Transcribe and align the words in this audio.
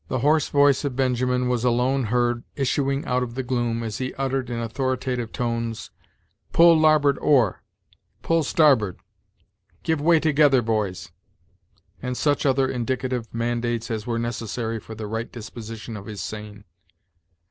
The 0.07 0.17
hoarse 0.21 0.49
voice 0.49 0.83
of 0.83 0.95
Benjamin 0.95 1.47
was 1.47 1.63
alone 1.63 2.05
heard 2.05 2.43
issuing 2.55 3.05
out 3.05 3.21
of 3.21 3.35
the 3.35 3.43
gloom, 3.43 3.83
as 3.83 3.99
he 3.99 4.15
uttered, 4.15 4.49
in 4.49 4.57
authoritative 4.57 5.31
tones, 5.31 5.91
"Pull 6.53 6.75
larboard 6.79 7.19
oar," 7.19 7.61
"Pull 8.23 8.41
starboard," 8.41 8.99
"Give 9.83 10.01
way 10.01 10.19
together, 10.19 10.63
boys," 10.63 11.11
and 12.01 12.17
such 12.17 12.47
other 12.47 12.67
indicative 12.67 13.31
mandates 13.31 13.91
as 13.91 14.07
were 14.07 14.17
necessary 14.17 14.79
for 14.79 14.95
the 14.95 15.05
right 15.05 15.31
disposition 15.31 15.95
of 15.95 16.07
his 16.07 16.19
seine. 16.19 16.63